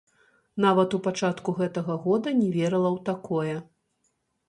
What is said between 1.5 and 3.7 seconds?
гэтага года не верыла ў такое.